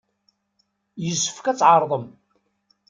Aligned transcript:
Yessefk 1.03 1.45
ad 1.47 1.57
tɛerḍem! 1.59 2.05